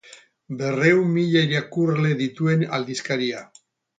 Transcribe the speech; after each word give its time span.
Berrehun 0.61 1.11
mila 1.17 1.43
irakurle 1.49 2.15
dituen 2.23 2.65
aldizkaria. 2.79 3.45